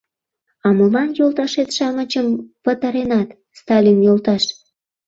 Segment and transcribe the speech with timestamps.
[0.65, 2.27] —А молан йолташет-шамычым
[2.63, 4.43] пытаренат, Сталин йолташ?